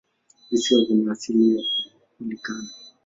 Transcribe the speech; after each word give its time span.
Visiwa 0.51 0.85
vina 0.85 1.11
asili 1.11 1.55
ya 1.55 1.63
volikano. 2.19 2.67